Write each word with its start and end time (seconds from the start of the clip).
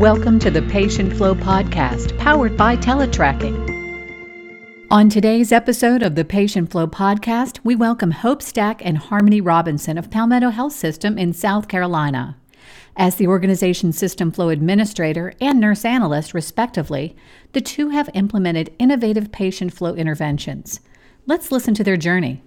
Welcome 0.00 0.38
to 0.38 0.50
the 0.50 0.62
Patient 0.62 1.12
Flow 1.12 1.34
Podcast, 1.34 2.16
powered 2.16 2.56
by 2.56 2.74
Teletracking. 2.74 3.52
On 4.90 5.10
today's 5.10 5.52
episode 5.52 6.02
of 6.02 6.14
the 6.14 6.24
Patient 6.24 6.70
Flow 6.70 6.86
Podcast, 6.86 7.60
we 7.64 7.76
welcome 7.76 8.12
Hope 8.12 8.40
Stack 8.40 8.80
and 8.82 8.96
Harmony 8.96 9.42
Robinson 9.42 9.98
of 9.98 10.10
Palmetto 10.10 10.48
Health 10.48 10.72
System 10.72 11.18
in 11.18 11.34
South 11.34 11.68
Carolina. 11.68 12.38
As 12.96 13.16
the 13.16 13.26
organization's 13.26 13.98
System 13.98 14.32
Flow 14.32 14.48
Administrator 14.48 15.34
and 15.38 15.60
Nurse 15.60 15.84
Analyst, 15.84 16.32
respectively, 16.32 17.14
the 17.52 17.60
two 17.60 17.90
have 17.90 18.08
implemented 18.14 18.72
innovative 18.78 19.30
patient 19.32 19.74
flow 19.74 19.94
interventions. 19.94 20.80
Let's 21.26 21.52
listen 21.52 21.74
to 21.74 21.84
their 21.84 21.98
journey. 21.98 22.42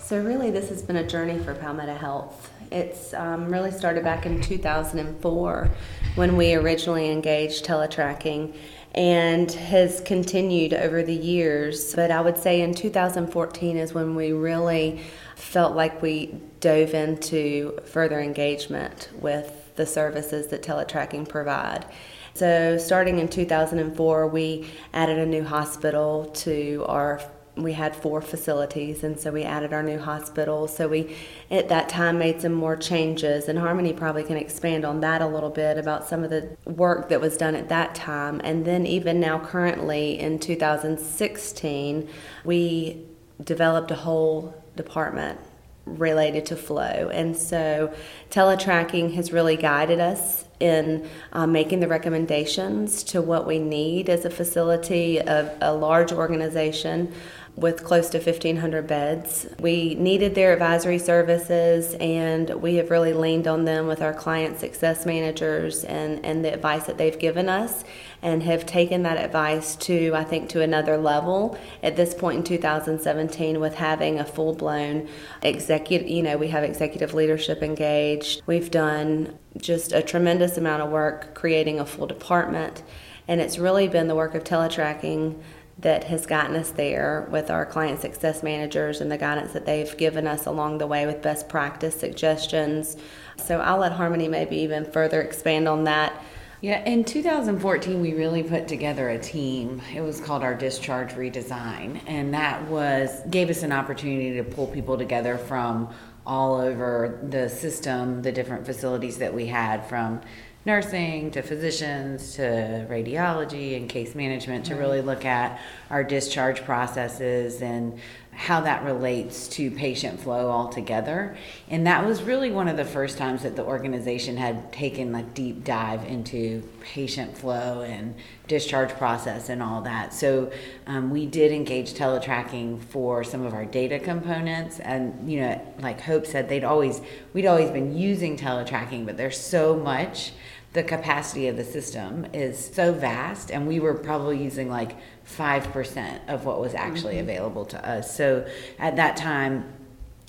So, 0.00 0.22
really, 0.22 0.50
this 0.50 0.70
has 0.70 0.82
been 0.82 0.96
a 0.96 1.06
journey 1.06 1.38
for 1.38 1.54
Palmetto 1.54 1.94
Health. 1.94 2.53
It's 2.74 3.14
um, 3.14 3.52
really 3.52 3.70
started 3.70 4.02
back 4.02 4.26
in 4.26 4.40
2004 4.40 5.70
when 6.16 6.36
we 6.36 6.54
originally 6.54 7.08
engaged 7.08 7.64
teletracking 7.64 8.52
and 8.96 9.48
has 9.52 10.00
continued 10.00 10.74
over 10.74 11.04
the 11.04 11.14
years. 11.14 11.94
But 11.94 12.10
I 12.10 12.20
would 12.20 12.36
say 12.36 12.62
in 12.62 12.74
2014 12.74 13.76
is 13.76 13.94
when 13.94 14.16
we 14.16 14.32
really 14.32 15.00
felt 15.36 15.76
like 15.76 16.02
we 16.02 16.34
dove 16.58 16.94
into 16.94 17.78
further 17.84 18.18
engagement 18.18 19.08
with 19.20 19.72
the 19.76 19.86
services 19.86 20.48
that 20.48 20.64
teletracking 20.64 21.28
provide. 21.28 21.86
So, 22.34 22.78
starting 22.78 23.20
in 23.20 23.28
2004, 23.28 24.26
we 24.26 24.68
added 24.92 25.18
a 25.18 25.26
new 25.26 25.44
hospital 25.44 26.24
to 26.34 26.84
our 26.88 27.20
we 27.56 27.72
had 27.72 27.94
four 27.94 28.20
facilities 28.20 29.04
and 29.04 29.18
so 29.18 29.30
we 29.30 29.44
added 29.44 29.72
our 29.72 29.82
new 29.82 29.98
hospital. 29.98 30.66
So 30.66 30.88
we 30.88 31.16
at 31.50 31.68
that 31.68 31.88
time 31.88 32.18
made 32.18 32.40
some 32.40 32.52
more 32.52 32.76
changes 32.76 33.48
and 33.48 33.58
harmony 33.58 33.92
probably 33.92 34.24
can 34.24 34.36
expand 34.36 34.84
on 34.84 35.00
that 35.00 35.22
a 35.22 35.26
little 35.26 35.50
bit 35.50 35.78
about 35.78 36.06
some 36.06 36.24
of 36.24 36.30
the 36.30 36.56
work 36.64 37.08
that 37.10 37.20
was 37.20 37.36
done 37.36 37.54
at 37.54 37.68
that 37.68 37.94
time. 37.94 38.40
And 38.42 38.64
then 38.64 38.86
even 38.86 39.20
now 39.20 39.38
currently 39.38 40.18
in 40.18 40.38
2016 40.38 42.08
we 42.44 43.06
developed 43.42 43.90
a 43.90 43.96
whole 43.96 44.54
department 44.76 45.38
related 45.86 46.46
to 46.46 46.56
flow. 46.56 47.10
And 47.12 47.36
so 47.36 47.92
teletracking 48.30 49.14
has 49.14 49.32
really 49.32 49.56
guided 49.56 50.00
us 50.00 50.44
in 50.60 51.08
uh, 51.32 51.46
making 51.46 51.80
the 51.80 51.88
recommendations 51.88 53.02
to 53.04 53.20
what 53.20 53.46
we 53.46 53.58
need 53.58 54.08
as 54.08 54.24
a 54.24 54.30
facility 54.30 55.20
of 55.20 55.50
a 55.60 55.74
large 55.74 56.12
organization 56.12 57.12
with 57.56 57.84
close 57.84 58.10
to 58.10 58.18
1,500 58.18 58.86
beds. 58.86 59.46
We 59.60 59.94
needed 59.94 60.34
their 60.34 60.52
advisory 60.52 60.98
services, 60.98 61.94
and 62.00 62.50
we 62.50 62.76
have 62.76 62.90
really 62.90 63.12
leaned 63.12 63.46
on 63.46 63.64
them 63.64 63.86
with 63.86 64.02
our 64.02 64.12
client 64.12 64.58
success 64.58 65.06
managers 65.06 65.84
and, 65.84 66.24
and 66.24 66.44
the 66.44 66.52
advice 66.52 66.86
that 66.86 66.98
they've 66.98 67.18
given 67.18 67.48
us, 67.48 67.84
and 68.22 68.42
have 68.42 68.66
taken 68.66 69.04
that 69.04 69.24
advice 69.24 69.76
to, 69.76 70.12
I 70.14 70.24
think, 70.24 70.48
to 70.50 70.62
another 70.62 70.96
level 70.96 71.56
at 71.82 71.94
this 71.94 72.12
point 72.12 72.38
in 72.38 72.44
2017 72.44 73.60
with 73.60 73.76
having 73.76 74.18
a 74.18 74.24
full 74.24 74.54
blown 74.54 75.08
executive, 75.42 76.08
you 76.08 76.22
know, 76.22 76.36
we 76.36 76.48
have 76.48 76.64
executive 76.64 77.14
leadership 77.14 77.62
engaged. 77.62 78.42
We've 78.46 78.70
done 78.70 79.38
just 79.56 79.92
a 79.92 80.02
tremendous 80.02 80.56
amount 80.56 80.82
of 80.82 80.90
work 80.90 81.34
creating 81.34 81.78
a 81.78 81.86
full 81.86 82.08
department, 82.08 82.82
and 83.28 83.40
it's 83.40 83.58
really 83.58 83.86
been 83.86 84.08
the 84.08 84.16
work 84.16 84.34
of 84.34 84.42
teletracking 84.42 85.40
that 85.78 86.04
has 86.04 86.26
gotten 86.26 86.56
us 86.56 86.70
there 86.70 87.28
with 87.30 87.50
our 87.50 87.66
client 87.66 88.00
success 88.00 88.42
managers 88.42 89.00
and 89.00 89.10
the 89.10 89.18
guidance 89.18 89.52
that 89.52 89.66
they've 89.66 89.96
given 89.96 90.26
us 90.26 90.46
along 90.46 90.78
the 90.78 90.86
way 90.86 91.06
with 91.06 91.20
best 91.20 91.48
practice 91.48 91.98
suggestions. 91.98 92.96
So 93.36 93.60
I'll 93.60 93.78
let 93.78 93.92
Harmony 93.92 94.28
maybe 94.28 94.56
even 94.56 94.84
further 94.84 95.20
expand 95.20 95.68
on 95.68 95.84
that. 95.84 96.22
Yeah, 96.60 96.82
in 96.84 97.04
2014, 97.04 98.00
we 98.00 98.14
really 98.14 98.42
put 98.42 98.68
together 98.68 99.10
a 99.10 99.18
team. 99.18 99.82
It 99.94 100.00
was 100.00 100.20
called 100.20 100.42
our 100.42 100.54
Discharge 100.54 101.12
Redesign, 101.12 102.00
and 102.06 102.32
that 102.32 102.66
was 102.68 103.20
gave 103.28 103.50
us 103.50 103.62
an 103.62 103.72
opportunity 103.72 104.34
to 104.36 104.44
pull 104.44 104.68
people 104.68 104.96
together 104.96 105.36
from 105.36 105.92
all 106.26 106.54
over 106.54 107.20
the 107.28 107.50
system, 107.50 108.22
the 108.22 108.32
different 108.32 108.64
facilities 108.64 109.18
that 109.18 109.34
we 109.34 109.44
had 109.44 109.84
from 109.86 110.22
nursing 110.66 111.30
to 111.30 111.42
physicians 111.42 112.36
to 112.36 112.86
radiology 112.88 113.76
and 113.76 113.88
case 113.88 114.14
management 114.14 114.64
to 114.64 114.74
really 114.74 115.02
look 115.02 115.24
at 115.24 115.60
our 115.90 116.02
discharge 116.02 116.64
processes 116.64 117.60
and 117.60 117.98
how 118.36 118.60
that 118.62 118.82
relates 118.82 119.46
to 119.46 119.70
patient 119.70 120.20
flow 120.20 120.50
altogether. 120.50 121.36
And 121.68 121.86
that 121.86 122.04
was 122.04 122.22
really 122.22 122.50
one 122.50 122.66
of 122.66 122.76
the 122.76 122.84
first 122.84 123.16
times 123.16 123.42
that 123.42 123.56
the 123.56 123.62
organization 123.62 124.36
had 124.36 124.72
taken 124.72 125.14
a 125.14 125.22
deep 125.22 125.64
dive 125.64 126.04
into 126.04 126.62
patient 126.80 127.36
flow 127.36 127.82
and 127.82 128.14
discharge 128.48 128.90
process 128.94 129.48
and 129.48 129.62
all 129.62 129.82
that. 129.82 130.12
So 130.12 130.50
um, 130.86 131.10
we 131.10 131.26
did 131.26 131.52
engage 131.52 131.94
teletracking 131.94 132.82
for 132.82 133.22
some 133.22 133.44
of 133.46 133.54
our 133.54 133.64
data 133.64 133.98
components. 133.98 134.80
And, 134.80 135.30
you 135.30 135.40
know, 135.40 135.74
like 135.78 136.00
Hope 136.00 136.26
said, 136.26 136.48
they'd 136.48 136.64
always, 136.64 137.00
we'd 137.32 137.46
always 137.46 137.70
been 137.70 137.96
using 137.96 138.36
teletracking, 138.36 139.06
but 139.06 139.16
there's 139.16 139.38
so 139.38 139.76
much 139.76 140.32
the 140.74 140.82
capacity 140.82 141.46
of 141.46 141.56
the 141.56 141.64
system 141.64 142.26
is 142.32 142.72
so 142.74 142.92
vast 142.92 143.50
and 143.50 143.66
we 143.66 143.78
were 143.78 143.94
probably 143.94 144.42
using 144.42 144.68
like 144.68 144.96
5% 145.24 146.28
of 146.28 146.44
what 146.44 146.60
was 146.60 146.74
actually 146.74 147.14
mm-hmm. 147.14 147.30
available 147.30 147.64
to 147.64 147.88
us 147.88 148.14
so 148.14 148.46
at 148.78 148.96
that 148.96 149.16
time 149.16 149.72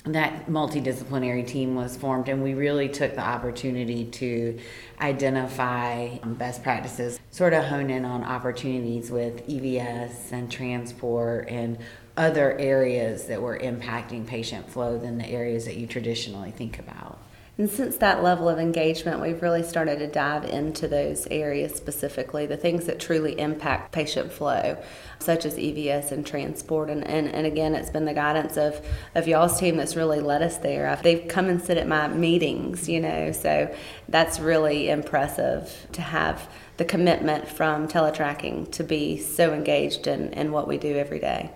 that 0.04 0.46
multidisciplinary 0.46 1.44
team 1.44 1.74
was 1.74 1.96
formed 1.96 2.28
and 2.28 2.44
we 2.44 2.54
really 2.54 2.88
took 2.88 3.16
the 3.16 3.20
opportunity 3.20 4.04
to 4.04 4.56
identify 5.00 6.16
best 6.18 6.62
practices 6.62 7.18
sort 7.32 7.52
of 7.52 7.64
hone 7.64 7.90
in 7.90 8.04
on 8.04 8.22
opportunities 8.22 9.10
with 9.10 9.44
evs 9.48 10.30
and 10.30 10.50
transport 10.50 11.48
and 11.48 11.76
other 12.16 12.56
areas 12.58 13.26
that 13.26 13.42
were 13.42 13.58
impacting 13.58 14.24
patient 14.24 14.70
flow 14.70 14.96
than 14.96 15.18
the 15.18 15.26
areas 15.26 15.64
that 15.64 15.76
you 15.76 15.88
traditionally 15.88 16.52
think 16.52 16.78
about 16.78 17.18
and 17.58 17.70
since 17.70 17.96
that 17.96 18.22
level 18.22 18.50
of 18.50 18.58
engagement, 18.58 19.22
we've 19.22 19.40
really 19.40 19.62
started 19.62 19.98
to 20.00 20.06
dive 20.06 20.44
into 20.44 20.86
those 20.86 21.26
areas 21.28 21.74
specifically, 21.74 22.44
the 22.44 22.58
things 22.58 22.84
that 22.84 23.00
truly 23.00 23.38
impact 23.40 23.92
patient 23.92 24.30
flow, 24.30 24.76
such 25.20 25.46
as 25.46 25.54
EVS 25.56 26.12
and 26.12 26.26
transport. 26.26 26.90
And, 26.90 27.02
and, 27.06 27.28
and 27.28 27.46
again, 27.46 27.74
it's 27.74 27.88
been 27.88 28.04
the 28.04 28.12
guidance 28.12 28.58
of, 28.58 28.86
of 29.14 29.26
y'all's 29.26 29.58
team 29.58 29.78
that's 29.78 29.96
really 29.96 30.20
led 30.20 30.42
us 30.42 30.58
there. 30.58 31.00
They've 31.02 31.26
come 31.26 31.48
and 31.48 31.62
sit 31.62 31.78
at 31.78 31.88
my 31.88 32.08
meetings, 32.08 32.90
you 32.90 33.00
know, 33.00 33.32
so 33.32 33.74
that's 34.06 34.38
really 34.38 34.90
impressive 34.90 35.86
to 35.92 36.02
have 36.02 36.50
the 36.76 36.84
commitment 36.84 37.48
from 37.48 37.88
teletracking 37.88 38.70
to 38.72 38.84
be 38.84 39.16
so 39.16 39.54
engaged 39.54 40.06
in, 40.06 40.30
in 40.34 40.52
what 40.52 40.68
we 40.68 40.76
do 40.76 40.94
every 40.94 41.20
day. 41.20 41.50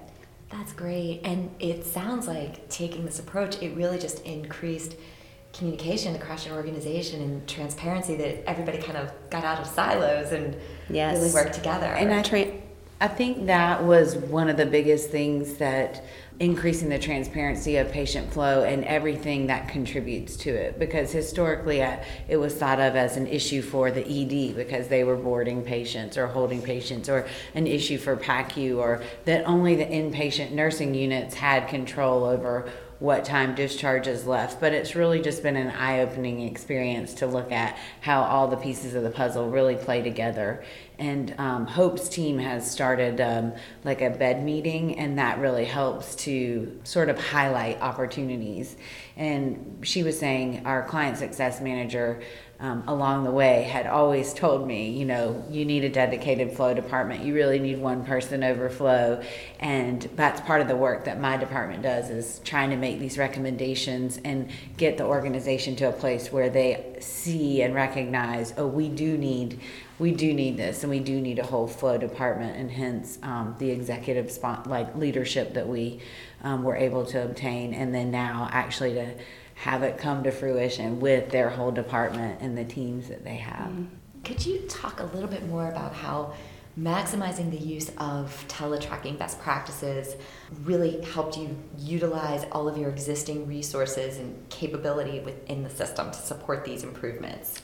That's 0.49 0.73
great. 0.73 1.21
And 1.25 1.51
it 1.61 1.85
sounds 1.85 2.27
like 2.27 2.71
taking 2.71 3.05
this 3.05 3.19
approach, 3.19 3.63
it 3.63 3.77
really 3.77 3.99
just 3.99 4.25
increased– 4.25 4.97
communication 5.53 6.15
across 6.15 6.47
your 6.47 6.57
organization 6.57 7.23
and 7.23 7.49
transparency 7.49 8.17
that 8.17 8.49
everybody 8.49 8.79
kind 8.79 8.97
of 8.97 9.13
got 9.31 9.45
out 9.45 9.59
of 9.59 9.67
silos 9.67 10.33
and 10.33 10.57
yes. 10.89 11.19
really 11.19 11.33
worked 11.33 11.55
together. 11.55 11.87
And 11.87 12.13
I 12.13 12.23
tra- 12.23 12.53
I 13.01 13.09
think 13.09 13.47
that 13.47 13.83
was 13.83 14.17
one 14.17 14.49
of 14.51 14.57
the 14.59 14.67
biggest 14.67 15.11
things 15.11 15.55
that 15.55 16.05
increasing 16.39 16.89
the 16.89 16.99
transparency 16.99 17.77
of 17.77 17.91
patient 17.91 18.33
flow 18.33 18.65
and 18.65 18.83
everything 18.85 19.47
that 19.47 19.69
contributes 19.69 20.37
to 20.37 20.51
it 20.51 20.79
because 20.79 21.13
historically 21.13 21.83
uh, 21.83 21.97
it 22.29 22.39
was 22.39 22.55
thought 22.55 22.81
of 22.81 22.97
as 22.97 23.19
an 23.19 23.27
issue 23.27 23.61
for 23.61 23.91
the 23.91 24.01
ED 24.01 24.57
because 24.57 24.89
they 24.89 25.05
were 25.05 25.17
boarding 25.17 25.63
patients 25.63 26.17
or 26.17 26.27
holding 26.27 26.63
patients 26.63 27.11
or 27.11 27.27
an 27.55 27.67
issue 27.67 27.99
for 27.99 28.17
PACU 28.17 28.79
or 28.79 29.03
that 29.27 29.45
only 29.45 29.77
the 29.77 29.85
inpatient 29.85 30.53
nursing 30.53 30.95
units 30.95 31.35
had 31.35 31.69
control 31.69 32.25
over 32.25 32.71
what 33.01 33.25
time 33.25 33.55
discharge 33.55 34.07
is 34.07 34.27
left. 34.27 34.61
But 34.61 34.73
it's 34.73 34.95
really 34.95 35.21
just 35.21 35.43
been 35.43 35.57
an 35.57 35.71
eye 35.71 36.01
opening 36.01 36.43
experience 36.43 37.15
to 37.15 37.27
look 37.27 37.51
at 37.51 37.77
how 38.03 38.23
all 38.23 38.47
the 38.47 38.57
pieces 38.57 38.95
of 38.95 39.03
the 39.03 39.11
puzzle 39.11 39.51
really 39.51 39.75
play 39.75 40.03
together. 40.03 40.63
And 40.99 41.35
um, 41.39 41.67
Hope's 41.67 42.11
team 42.11 42.39
has 42.39 42.71
started 42.71 43.21
um, 43.23 43.55
like 43.85 44.03
a 44.03 44.11
bed 44.11 44.45
meeting, 44.45 44.99
and 44.99 45.19
that 45.19 45.39
really 45.39 45.65
helps 45.65 46.15
to 46.17 46.79
sort 46.85 47.09
of 47.09 47.19
highlight 47.19 47.81
opportunities. 47.81 48.77
And 49.17 49.79
she 49.83 50.03
was 50.03 50.19
saying, 50.19 50.67
our 50.67 50.87
client 50.87 51.17
success 51.17 51.61
manager 51.61 52.21
um, 52.61 52.85
along 52.87 53.25
the 53.25 53.31
way 53.31 53.63
had 53.63 53.87
always 53.87 54.35
told 54.35 54.67
me, 54.67 54.91
you 54.91 55.07
know, 55.07 55.43
you 55.51 55.65
need 55.65 55.83
a 55.83 55.89
dedicated 55.89 56.53
flow 56.53 56.75
department. 56.75 57.25
You 57.25 57.35
really 57.35 57.59
need 57.59 57.79
one 57.79 58.05
person 58.05 58.45
overflow. 58.45 59.23
And 59.61 60.03
that's 60.15 60.43
part 60.43 60.61
of 60.61 60.69
the 60.69 60.77
work 60.77 61.07
that 61.07 61.19
my 61.19 61.39
department 61.39 61.83
does 61.83 62.11
is 62.11 62.41
trying 62.45 62.69
to 62.71 62.77
make 62.77 62.99
these 62.99 63.17
recommendations 63.17 64.21
and 64.25 64.51
get 64.77 64.99
the 64.99 65.05
organization 65.05 65.75
to 65.77 65.89
a 65.89 65.93
place 65.93 66.31
where 66.31 66.51
they 66.51 66.97
see 67.01 67.63
and 67.63 67.75
recognize, 67.75 68.53
oh, 68.59 68.67
we 68.67 68.89
do 68.89 69.17
need 69.17 69.59
we 69.99 70.13
do 70.13 70.33
need 70.33 70.57
this 70.57 70.83
and 70.83 70.89
we 70.89 70.99
do 70.99 71.21
need 71.21 71.39
a 71.39 71.45
whole 71.45 71.67
flow 71.67 71.99
department 71.99 72.57
and 72.57 72.71
hence 72.71 73.19
um, 73.23 73.55
the 73.59 73.69
executive 73.71 74.31
spot 74.31 74.67
like 74.67 74.97
leadership 74.97 75.53
that 75.53 75.69
we 75.69 76.01
um, 76.43 76.63
were 76.63 76.75
able 76.75 77.05
to 77.05 77.23
obtain 77.23 77.75
and 77.75 77.95
then 77.95 78.11
now 78.11 78.49
actually 78.51 78.95
to 78.95 79.15
have 79.61 79.83
it 79.83 79.99
come 79.99 80.23
to 80.23 80.31
fruition 80.31 81.01
with 81.01 81.31
their 81.31 81.51
whole 81.51 81.71
department 81.71 82.41
and 82.41 82.57
the 82.57 82.65
teams 82.65 83.09
that 83.09 83.23
they 83.25 83.37
have. 83.37 83.69
Mm-hmm. 83.69 83.85
Could 84.25 84.47
you 84.47 84.61
talk 84.71 85.01
a 85.01 85.05
little 85.05 85.29
bit 85.29 85.47
more 85.47 85.69
about 85.69 85.93
how 85.95 86.33
maximizing 86.79 87.51
the 87.51 87.59
use 87.59 87.91
of 87.99 88.43
teletracking 88.49 89.19
best 89.19 89.39
practices 89.39 90.17
really 90.63 91.03
helped 91.03 91.37
you 91.37 91.55
utilize 91.77 92.47
all 92.53 92.69
of 92.69 92.79
your 92.79 92.89
existing 92.89 93.47
resources 93.47 94.17
and 94.17 94.49
capability 94.49 95.21
within 95.21 95.63
the 95.63 95.69
system 95.69 96.11
to 96.11 96.19
support 96.19 96.65
these 96.65 96.83
improvements? 96.83 97.61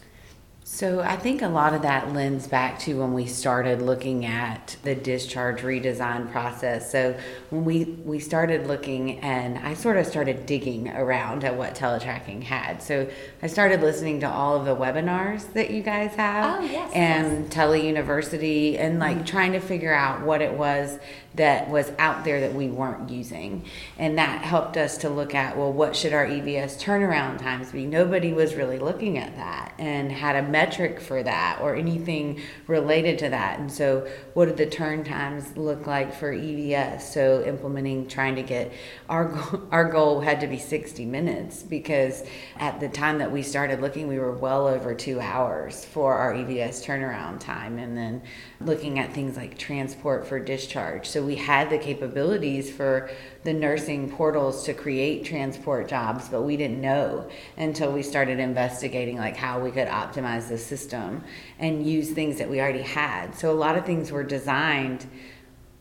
So 0.69 0.99
I 0.99 1.15
think 1.15 1.43
a 1.43 1.49
lot 1.49 1.75
of 1.75 1.83
that 1.83 2.13
lends 2.13 2.49
back 2.49 2.81
to 2.81 2.99
when 2.99 3.13
we 3.13 3.27
started 3.27 3.81
looking 3.81 4.27
at 4.27 4.77
the 4.83 4.97
discharge 4.97 5.61
redesign 5.61 6.31
process. 6.33 6.91
So 6.91 7.17
when 7.51 7.65
we 7.65 7.85
we 7.85 8.19
started 8.19 8.67
looking 8.67 9.21
and 9.21 9.59
I 9.59 9.75
sort 9.75 9.97
of 9.97 10.07
started 10.07 10.45
digging 10.45 10.89
around 10.89 11.45
at 11.45 11.57
what 11.57 11.77
teletracking 11.77 12.43
had. 12.43 12.83
So 12.83 13.09
I 13.43 13.47
started 13.47 13.81
listening 13.81 14.19
to 14.21 14.29
all 14.29 14.57
of 14.57 14.65
the 14.65 14.75
webinars 14.75 15.53
that 15.53 15.71
you 15.71 15.85
guys 15.85 16.17
have 16.17 16.61
oh, 16.61 16.65
yes, 16.65 16.91
and 16.93 17.45
yes. 17.45 17.55
Tele 17.55 17.87
University 17.87 18.77
and 18.77 18.99
like 18.99 19.19
mm-hmm. 19.19 19.25
trying 19.25 19.53
to 19.53 19.61
figure 19.61 19.95
out 19.95 20.23
what 20.23 20.43
it 20.43 20.53
was 20.53 20.99
that 21.37 21.69
was 21.69 21.93
out 21.99 22.25
there 22.25 22.41
that 22.41 22.55
we 22.55 22.69
weren't 22.69 23.11
using. 23.11 23.65
And 23.99 24.19
that 24.19 24.43
helped 24.43 24.77
us 24.77 24.99
to 24.99 25.11
look 25.11 25.35
at, 25.35 25.57
well, 25.57 25.73
what 25.73 25.95
should 25.95 26.13
our 26.13 26.27
EVS 26.27 26.83
turnaround 26.83 27.39
times 27.39 27.73
be? 27.73 27.87
Nobody 27.87 28.33
was 28.33 28.55
really 28.55 28.79
looking 28.79 29.19
at 29.19 29.37
that 29.37 29.75
and 29.79 30.11
had 30.11 30.37
a 30.37 30.49
metric 30.57 30.99
for 30.99 31.23
that 31.23 31.59
or 31.61 31.77
anything 31.77 32.41
related 32.67 33.19
to 33.19 33.29
that. 33.29 33.59
And 33.59 33.71
so, 33.71 34.09
what 34.33 34.47
did 34.47 34.57
the 34.57 34.65
turn 34.65 35.05
times 35.05 35.55
look 35.55 35.87
like 35.87 36.15
for 36.15 36.33
EVS? 36.33 37.03
So, 37.03 37.45
implementing, 37.45 38.09
trying 38.09 38.37
to 38.37 38.43
get 38.43 38.73
our, 39.11 39.35
our 39.71 39.85
goal 39.85 40.23
had 40.23 40.41
to 40.41 40.47
be 40.47 40.59
60 40.59 41.05
minutes 41.05 41.63
because 41.63 42.25
at 42.57 42.81
the 42.81 42.89
time 42.89 43.19
that 43.19 43.31
we 43.31 43.43
started 43.43 43.83
looking, 43.83 44.09
we 44.09 44.19
were 44.19 44.33
well 44.33 44.67
over 44.67 44.95
two 44.95 45.21
hours 45.21 45.85
for 45.85 46.15
our 46.15 46.33
EVS 46.33 46.83
turnaround 46.83 47.39
time. 47.39 47.79
And 47.79 47.95
then 47.95 48.23
looking 48.61 48.99
at 48.99 49.13
things 49.13 49.37
like 49.37 49.59
transport 49.59 50.27
for 50.27 50.41
discharge. 50.41 51.07
So 51.07 51.23
we 51.23 51.37
had 51.37 51.69
the 51.69 51.79
capabilities 51.79 52.71
for 52.71 53.11
the 53.45 53.53
nursing 53.53 54.11
portals 54.11 54.65
to 54.65 54.75
create 54.75 55.25
transport 55.25 55.89
jobs, 55.89 56.29
but 56.29 56.43
we 56.43 56.57
didn't 56.57 56.81
know 56.81 57.29
until 57.57 57.93
we 57.93 58.03
started 58.03 58.41
investigating 58.41 59.19
like 59.19 59.37
how 59.37 59.61
we 59.61 59.71
could 59.71 59.89
optimize 59.89 60.46
the 60.49 60.59
system 60.59 61.25
and 61.59 61.87
use 61.87 62.11
things 62.11 62.39
that 62.39 62.49
we 62.49 62.61
already 62.61 62.83
had. 62.83 63.35
So 63.35 63.51
a 63.51 63.55
lot 63.55 63.77
of 63.77 63.85
things 63.85 64.11
were 64.13 64.25
designed 64.25 65.07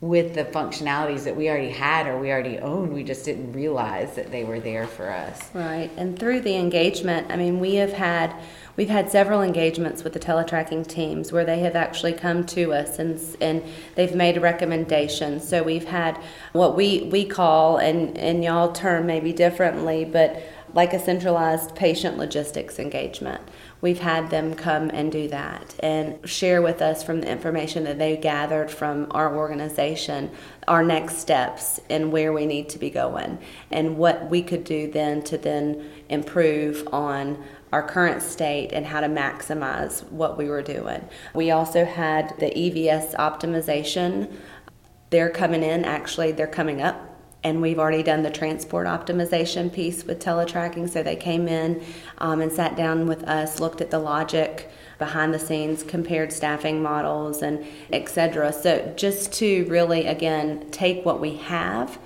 with 0.02 0.36
the 0.36 0.44
functionalities 0.46 1.24
that 1.24 1.36
we 1.36 1.50
already 1.50 1.70
had 1.70 2.06
or 2.06 2.20
we 2.20 2.32
already 2.32 2.60
owned. 2.60 2.94
We 2.94 3.04
just 3.04 3.26
didn't 3.26 3.54
realize 3.54 4.16
that 4.16 4.32
they 4.32 4.44
were 4.44 4.60
there 4.60 4.88
for 4.88 5.10
us. 5.10 5.50
Right. 5.54 5.90
And 5.98 6.18
through 6.20 6.42
the 6.42 6.56
engagement, 6.56 7.32
I 7.32 7.38
mean, 7.38 7.60
we 7.60 7.76
have 7.76 7.94
had 7.94 8.36
we've 8.76 8.90
had 8.90 9.10
several 9.10 9.42
engagements 9.42 10.04
with 10.04 10.12
the 10.12 10.20
teletracking 10.20 10.86
teams 10.86 11.32
where 11.32 11.46
they 11.46 11.60
have 11.60 11.76
actually 11.76 12.14
come 12.14 12.46
to 12.48 12.74
us 12.74 13.00
and 13.00 13.20
and 13.40 13.64
they've 13.96 14.14
made 14.14 14.38
a 14.38 14.42
recommendation. 14.42 15.40
So 15.40 15.64
we've 15.64 15.88
had 15.88 16.20
what 16.52 16.76
we 16.76 17.04
we 17.04 17.26
call 17.26 17.78
and 17.78 18.18
and 18.18 18.44
y'all 18.44 18.74
term 18.74 19.06
maybe 19.06 19.32
differently, 19.32 20.06
but 20.06 20.44
like 20.76 20.94
a 20.94 21.00
centralized 21.00 21.76
patient 21.76 22.18
logistics 22.18 22.78
engagement 22.78 23.42
we've 23.82 24.00
had 24.00 24.30
them 24.30 24.54
come 24.54 24.92
and 24.92 25.12
do 25.12 25.28
that 25.28 25.74
and 25.80 26.30
share 26.30 26.62
with 26.62 26.82
us 26.82 27.02
from 27.02 27.22
the 27.22 27.30
information 27.30 27.84
that 27.84 27.98
they 27.98 28.16
gathered 28.16 28.70
from 28.70 29.08
our 29.12 29.36
organization 29.36 30.30
our 30.68 30.84
next 30.84 31.18
steps 31.18 31.80
and 31.90 32.12
where 32.12 32.32
we 32.32 32.46
need 32.46 32.70
to 32.70 32.78
be 32.78 32.90
going 32.92 33.40
and 33.72 33.98
what 33.98 34.30
we 34.30 34.44
could 34.44 34.64
do 34.64 34.92
then 34.92 35.24
to 35.24 35.38
then 35.38 35.90
improve 36.10 36.88
on 36.92 37.44
our 37.76 37.84
current 37.84 38.22
state 38.22 38.72
and 38.72 38.86
how 38.86 39.02
to 39.02 39.08
maximize 39.08 40.10
what 40.10 40.38
we 40.38 40.48
were 40.48 40.62
doing. 40.62 41.06
We 41.34 41.52
also 41.52 41.84
had 41.84 42.34
the 42.40 42.46
EVS 42.46 43.16
optimization. 43.16 44.32
They're 45.10 45.30
coming 45.30 45.62
in, 45.62 45.84
actually, 45.84 46.32
they're 46.32 46.48
coming 46.48 46.82
up 46.82 47.15
and 47.46 47.62
we've 47.62 47.78
already 47.78 48.02
done 48.02 48.24
the 48.24 48.32
transport 48.32 48.88
optimization 48.88 49.72
piece 49.72 50.04
with 50.04 50.20
teletracking. 50.20 50.90
So 50.90 51.04
they 51.04 51.16
came 51.16 51.48
in 51.48 51.86
um, 52.18 52.42
and 52.42 52.52
sat 52.52 52.76
down 52.76 53.06
with 53.06 53.24
us, 53.26 53.60
looked 53.60 53.82
at 53.82 53.92
the 53.92 54.00
logic 54.00 54.72
behind 54.98 55.32
the 55.32 55.38
scenes, 55.38 55.84
compared 55.84 56.34
staffing 56.34 56.82
models, 56.82 57.44
and 57.44 57.64
etc. 57.94 58.52
So 58.52 58.92
just 58.98 59.32
to 59.34 59.64
really 59.66 60.08
again 60.08 60.72
take 60.72 61.06
what 61.06 61.22
we 61.22 61.36
have, 61.36 62.00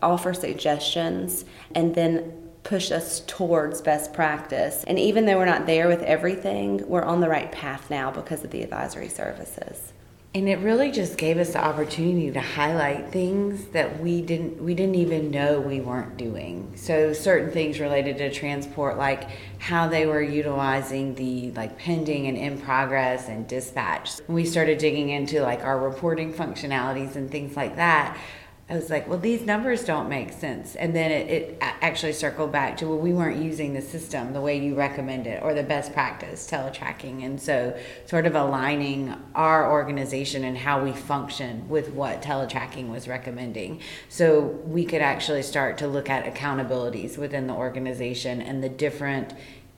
offer 0.00 0.32
suggestions, 0.32 1.44
and 1.74 1.94
then 1.94 2.32
push 2.62 2.90
us 2.90 3.20
towards 3.26 3.82
best 3.82 4.14
practice. 4.14 4.82
And 4.86 4.98
even 4.98 5.26
though 5.26 5.36
we're 5.36 5.44
not 5.44 5.66
there 5.66 5.88
with 5.88 6.02
everything, 6.04 6.88
we're 6.88 7.04
on 7.04 7.20
the 7.20 7.28
right 7.28 7.52
path 7.52 7.90
now 7.90 8.10
because 8.10 8.42
of 8.44 8.50
the 8.50 8.62
advisory 8.62 9.10
services 9.10 9.92
and 10.36 10.50
it 10.50 10.58
really 10.58 10.90
just 10.90 11.16
gave 11.16 11.38
us 11.38 11.54
the 11.54 11.64
opportunity 11.64 12.30
to 12.30 12.42
highlight 12.42 13.10
things 13.10 13.64
that 13.68 14.00
we 14.00 14.20
didn't 14.20 14.62
we 14.62 14.74
didn't 14.74 14.96
even 14.96 15.30
know 15.30 15.58
we 15.58 15.80
weren't 15.80 16.18
doing. 16.18 16.70
So 16.76 17.14
certain 17.14 17.50
things 17.50 17.80
related 17.80 18.18
to 18.18 18.30
transport 18.30 18.98
like 18.98 19.30
how 19.58 19.88
they 19.88 20.04
were 20.04 20.20
utilizing 20.20 21.14
the 21.14 21.52
like 21.52 21.78
pending 21.78 22.26
and 22.26 22.36
in 22.36 22.60
progress 22.60 23.30
and 23.30 23.48
dispatch. 23.48 24.20
We 24.28 24.44
started 24.44 24.76
digging 24.76 25.08
into 25.08 25.40
like 25.40 25.64
our 25.64 25.78
reporting 25.78 26.34
functionalities 26.34 27.16
and 27.16 27.30
things 27.30 27.56
like 27.56 27.76
that 27.76 28.18
I 28.68 28.74
was 28.74 28.90
like, 28.90 29.06
well, 29.06 29.18
these 29.18 29.42
numbers 29.42 29.84
don't 29.84 30.08
make 30.08 30.32
sense. 30.32 30.74
And 30.74 30.94
then 30.94 31.12
it, 31.12 31.30
it, 31.30 31.58
actually 31.60 32.14
circled 32.14 32.50
back 32.50 32.76
to, 32.78 32.88
well, 32.88 32.98
we 32.98 33.12
weren't 33.12 33.40
using 33.40 33.74
the 33.74 33.80
system 33.80 34.32
the 34.32 34.40
way 34.40 34.58
you 34.58 34.74
recommend 34.74 35.28
it 35.28 35.40
or 35.40 35.54
the 35.54 35.62
best 35.62 35.92
practice, 35.92 36.50
teletracking. 36.50 37.24
And 37.24 37.40
so, 37.40 37.78
sort 38.06 38.26
of 38.26 38.34
aligning 38.34 39.14
our 39.36 39.70
organization 39.70 40.42
and 40.42 40.58
how 40.58 40.82
we 40.82 40.90
function 40.90 41.68
with 41.68 41.90
what 41.90 42.22
teletracking 42.22 42.90
was 42.90 43.06
recommending. 43.06 43.80
So, 44.08 44.40
we 44.40 44.84
could 44.84 45.02
actually 45.02 45.42
start 45.42 45.78
to 45.78 45.86
look 45.86 46.10
at 46.10 46.24
accountabilities 46.34 47.16
within 47.16 47.46
the 47.46 47.54
organization 47.54 48.42
and 48.42 48.64
the 48.64 48.68
different 48.68 49.32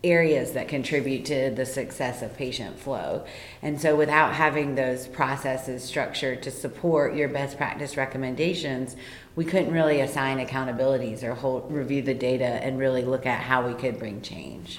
areas 0.05 0.53
that 0.53 0.69
contribute 0.69 1.25
to 1.25 1.51
the 1.51 1.67
success 1.67 2.23
of 2.23 2.37
patient 2.37 2.79
flow. 2.79 3.25
And 3.63 3.81
so, 3.81 3.97
without 3.97 4.35
having 4.35 4.75
those 4.75 5.09
processes 5.09 5.83
structured 5.83 6.43
to 6.45 6.51
support 6.51 7.15
your 7.15 7.29
best 7.29 7.57
practice 7.57 7.97
recommendations, 7.97 8.97
we 9.35 9.45
couldn't 9.45 9.73
really 9.73 10.01
assign 10.01 10.45
accountabilities 10.45 11.23
or 11.23 11.35
hold, 11.35 11.71
review 11.73 12.03
the 12.03 12.15
data 12.15 12.45
and 12.45 12.79
really 12.79 13.03
look 13.03 13.27
at 13.27 13.41
how 13.41 13.67
we 13.67 13.75
could 13.75 13.99
bring 13.99 14.23
change 14.23 14.79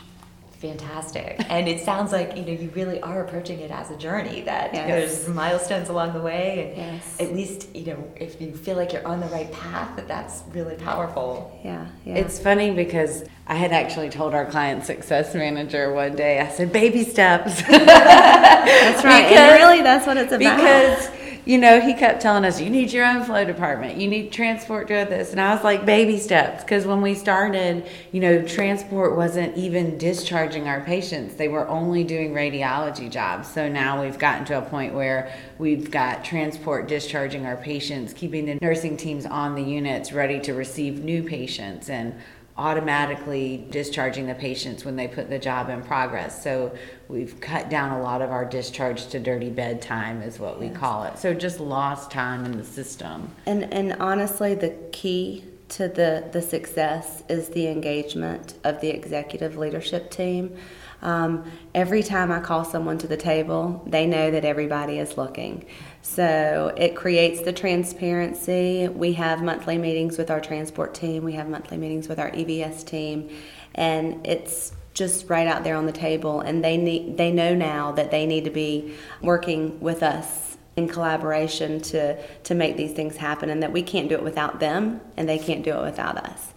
fantastic. 0.60 1.38
and 1.50 1.68
it 1.68 1.84
sounds 1.84 2.12
like 2.12 2.36
you 2.38 2.44
know 2.44 2.52
you 2.52 2.70
really 2.76 3.02
are 3.02 3.24
approaching 3.24 3.60
it 3.60 3.72
as 3.72 3.90
a 3.90 3.98
journey 3.98 4.42
that 4.42 4.74
yes. 4.74 4.88
there's 4.88 5.28
milestones 5.28 5.90
along 5.90 6.14
the 6.14 6.22
way, 6.22 6.74
and 6.76 6.94
yes. 6.96 7.20
at 7.20 7.34
least 7.34 7.76
you 7.76 7.86
know 7.88 8.12
if 8.16 8.40
you 8.42 8.56
feel 8.56 8.76
like 8.76 8.94
you're 8.94 9.08
on 9.08 9.20
the 9.20 9.28
right 9.28 9.52
path, 9.52 9.96
that 9.96 10.08
that's 10.08 10.44
really 10.52 10.76
powerful. 10.76 11.60
Yeah, 11.64 11.88
yeah. 12.06 12.16
It's 12.16 12.40
funny 12.40 12.72
because 12.72 13.24
I 13.48 13.56
had 13.56 13.72
actually 13.72 14.10
told 14.10 14.34
our 14.34 14.46
client 14.46 14.86
success 14.86 15.34
manager 15.34 15.94
one 15.94 16.16
day. 16.16 16.40
I 16.40 16.50
said, 16.50 16.72
"Baby 16.72 17.04
steps." 17.04 17.62
that's 17.64 19.04
right. 19.04 19.28
Because, 19.30 19.38
and 19.38 19.62
really, 19.62 19.82
that's 19.82 20.06
what 20.06 20.18
it's 20.18 20.32
about. 20.32 20.58
Because 20.58 21.19
you 21.46 21.58
know, 21.58 21.80
he 21.80 21.94
kept 21.94 22.22
telling 22.22 22.46
us, 22.46 22.60
you 22.60 22.70
need 22.70 22.92
your 22.92 23.06
own 23.06 23.24
flow 23.24 23.46
department. 23.46 23.98
You 23.98 24.08
need 24.08 24.32
transport 24.32 24.88
to 24.90 24.94
this. 24.94 25.32
And 25.32 25.42
I 25.42 25.54
was 25.54 25.64
like, 25.64 25.86
baby 25.86 26.18
steps. 26.18 26.64
Because 26.64 26.86
when 26.86 27.02
we 27.02 27.16
started, 27.16 27.88
you 28.12 28.20
know, 28.20 28.42
transport 28.46 29.16
wasn't 29.16 29.58
even 29.58 29.98
discharging 29.98 30.68
our 30.68 30.82
patients. 30.82 31.36
They 31.36 31.48
were 31.48 31.68
only 31.68 32.04
doing 32.04 32.34
radiology 32.34 33.10
jobs. 33.10 33.48
So 33.48 33.68
now 33.68 34.02
we've 34.02 34.20
gotten 34.20 34.46
to 34.46 34.58
a 34.58 34.62
point 34.62 34.94
where 34.94 35.34
we've 35.58 35.90
got 35.90 36.24
transport 36.24 36.88
discharging 36.88 37.46
our 37.46 37.58
patients, 37.58 38.14
keeping 38.14 38.46
the 38.46 38.58
nursing 38.62 38.98
teams 38.98 39.26
on 39.26 39.56
the 39.56 39.64
units 39.64 40.12
ready 40.12 40.40
to 40.42 40.54
receive 40.54 41.04
new 41.04 41.24
patients. 41.24 41.90
And 41.90 42.14
automatically 42.60 43.66
discharging 43.72 44.28
the 44.28 44.36
patients 44.36 44.84
when 44.84 44.98
they 44.98 45.08
put 45.08 45.30
the 45.30 45.40
job 45.40 45.70
in 45.70 45.82
progress. 45.82 46.44
So 46.44 46.76
we've 47.08 47.40
cut 47.40 47.70
down 47.70 47.98
a 47.98 48.02
lot 48.02 48.22
of 48.22 48.32
our 48.32 48.44
discharge 48.44 49.08
to 49.08 49.20
dirty 49.20 49.50
bed 49.50 49.82
time 49.82 50.22
is 50.22 50.40
what 50.40 50.60
we 50.60 50.68
yes. 50.68 50.78
call 50.78 51.04
it. 51.06 51.18
So 51.18 51.34
just 51.34 51.62
lost 51.62 52.12
time 52.12 52.44
in 52.44 52.58
the 52.58 52.66
system. 52.66 53.34
And 53.46 53.74
and 53.74 53.94
honestly 53.94 54.56
the 54.56 54.76
key 54.92 55.46
to 55.70 55.88
the, 55.88 56.28
the 56.32 56.42
success 56.42 57.24
is 57.30 57.50
the 57.50 57.68
engagement 57.68 58.56
of 58.64 58.82
the 58.82 58.90
executive 58.90 59.56
leadership 59.56 60.10
team. 60.12 60.58
Um, 61.02 61.50
every 61.74 62.04
time 62.04 62.32
I 62.32 62.40
call 62.40 62.66
someone 62.66 62.98
to 63.00 63.08
the 63.08 63.18
table, 63.18 63.84
they 63.88 64.06
know 64.06 64.32
that 64.32 64.44
everybody 64.44 65.00
is 65.00 65.18
looking. 65.18 65.66
So 66.02 66.74
it 66.78 66.96
creates 66.96 67.42
the 67.42 67.54
transparency. 67.54 68.88
We 68.88 69.14
have 69.14 69.42
monthly 69.42 69.78
meetings 69.78 70.18
with 70.18 70.30
our 70.30 70.42
transport 70.42 70.94
team, 70.94 71.24
we 71.24 71.34
have 71.34 71.50
monthly 71.50 71.78
meetings 71.78 72.08
with 72.08 72.20
our 72.20 72.32
EVS 72.32 72.86
team, 72.86 73.30
and 73.76 74.26
it's 74.26 74.74
just 74.94 75.30
right 75.30 75.48
out 75.48 75.64
there 75.64 75.76
on 75.76 75.86
the 75.86 75.94
table 75.94 76.42
and 76.42 76.64
they 76.64 76.76
need 76.76 77.16
they 77.16 77.32
know 77.32 77.56
now 77.56 77.92
that 77.92 78.12
they 78.12 78.26
need 78.26 78.44
to 78.44 78.50
be 78.50 78.94
working 79.22 79.80
with 79.80 80.04
us 80.04 80.58
in 80.76 80.88
collaboration 80.88 81.80
to 81.80 82.22
to 82.44 82.56
make 82.56 82.76
these 82.76 82.92
things 82.92 83.16
happen 83.16 83.50
and 83.50 83.62
that 83.64 83.72
we 83.72 83.82
can't 83.82 84.10
do 84.10 84.16
it 84.16 84.24
without 84.24 84.60
them 84.60 85.00
and 85.16 85.30
they 85.30 85.38
can't 85.38 85.64
do 85.64 85.72
it 85.72 85.82
without 85.82 86.18
us. 86.18 86.54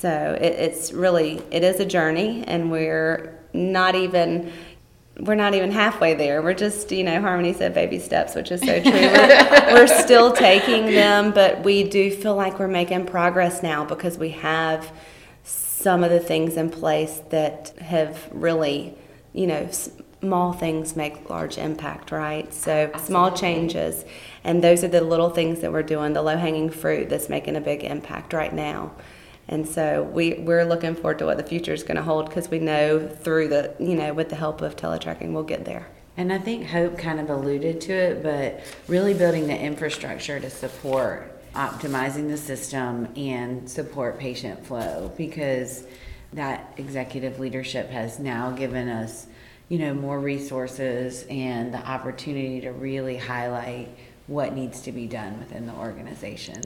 So 0.00 0.38
it, 0.40 0.52
it's 0.54 0.92
really 0.92 1.42
it 1.50 1.62
is 1.62 1.78
a 1.78 1.84
journey, 1.84 2.42
and 2.46 2.70
we're 2.70 3.38
not 3.52 3.94
even 3.94 4.50
we're 5.18 5.34
not 5.34 5.54
even 5.54 5.70
halfway 5.70 6.14
there. 6.14 6.40
We're 6.40 6.54
just, 6.54 6.90
you 6.90 7.04
know, 7.04 7.20
Harmony 7.20 7.52
said 7.52 7.74
baby 7.74 7.98
steps, 7.98 8.34
which 8.34 8.50
is 8.50 8.60
so 8.60 8.80
true. 8.80 8.92
We're, 8.92 9.66
we're, 9.74 10.02
still 10.02 10.32
taking 10.32 10.86
them, 10.86 11.32
but 11.32 11.62
we 11.62 11.84
do 11.84 12.10
feel 12.10 12.34
like 12.34 12.58
we're 12.58 12.68
making 12.68 13.04
progress 13.04 13.62
now 13.62 13.84
because 13.84 14.16
we 14.16 14.30
have 14.30 14.90
some 15.44 16.02
of 16.02 16.10
the 16.10 16.20
things 16.20 16.56
in 16.56 16.70
place 16.70 17.20
that 17.28 17.74
have 17.80 18.28
really, 18.32 18.96
you 19.34 19.46
know, 19.46 19.68
small 20.20 20.54
things 20.54 20.96
make 20.96 21.28
large 21.28 21.58
impact, 21.58 22.12
right? 22.12 22.52
So 22.54 22.72
Absolutely. 22.72 23.06
small 23.06 23.32
changes, 23.32 24.04
and 24.44 24.64
those 24.64 24.82
are 24.84 24.88
the 24.88 25.02
little 25.02 25.30
things 25.30 25.60
that 25.60 25.72
we're 25.72 25.82
doing, 25.82 26.14
the 26.14 26.22
low 26.22 26.38
hanging 26.38 26.70
fruit 26.70 27.10
that's 27.10 27.28
making 27.28 27.56
a 27.56 27.60
big 27.60 27.84
impact 27.84 28.32
right 28.32 28.54
now. 28.54 28.92
And 29.50 29.68
so 29.68 30.04
we, 30.04 30.34
we're 30.34 30.64
looking 30.64 30.94
forward 30.94 31.18
to 31.18 31.26
what 31.26 31.36
the 31.36 31.42
future 31.42 31.74
is 31.74 31.82
going 31.82 31.96
to 31.96 32.02
hold 32.02 32.26
because 32.26 32.48
we 32.48 32.60
know 32.60 33.08
through 33.08 33.48
the, 33.48 33.74
you 33.80 33.96
know, 33.96 34.14
with 34.14 34.28
the 34.28 34.36
help 34.36 34.62
of 34.62 34.76
teletracking, 34.76 35.32
we'll 35.32 35.42
get 35.42 35.64
there. 35.64 35.88
And 36.16 36.32
I 36.32 36.38
think 36.38 36.68
Hope 36.68 36.96
kind 36.96 37.18
of 37.18 37.30
alluded 37.30 37.80
to 37.82 37.92
it, 37.92 38.22
but 38.22 38.60
really 38.86 39.12
building 39.12 39.48
the 39.48 39.58
infrastructure 39.58 40.38
to 40.38 40.48
support 40.48 41.36
optimizing 41.54 42.28
the 42.28 42.36
system 42.36 43.08
and 43.16 43.68
support 43.68 44.20
patient 44.20 44.64
flow 44.64 45.12
because 45.16 45.84
that 46.32 46.72
executive 46.76 47.40
leadership 47.40 47.90
has 47.90 48.20
now 48.20 48.52
given 48.52 48.88
us, 48.88 49.26
you 49.68 49.80
know, 49.80 49.92
more 49.92 50.20
resources 50.20 51.26
and 51.28 51.74
the 51.74 51.78
opportunity 51.78 52.60
to 52.60 52.70
really 52.70 53.16
highlight 53.16 53.88
what 54.28 54.54
needs 54.54 54.82
to 54.82 54.92
be 54.92 55.08
done 55.08 55.40
within 55.40 55.66
the 55.66 55.74
organization. 55.74 56.62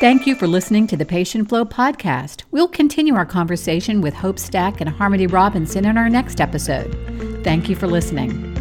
Thank 0.00 0.26
you 0.26 0.34
for 0.34 0.46
listening 0.46 0.86
to 0.86 0.96
the 0.96 1.04
Patient 1.04 1.50
Flow 1.50 1.66
podcast. 1.66 2.44
We'll 2.50 2.68
continue 2.68 3.14
our 3.16 3.26
conversation 3.26 4.00
with 4.00 4.14
Hope 4.14 4.38
Stack 4.38 4.80
and 4.80 4.88
Harmony 4.88 5.26
Robinson 5.26 5.84
in 5.84 5.98
our 5.98 6.08
next 6.08 6.40
episode. 6.40 6.96
Thank 7.44 7.68
you 7.68 7.76
for 7.76 7.86
listening. 7.86 8.59